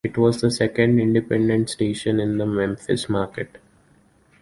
[0.03, 3.59] It was the second independent station in the Memphis market.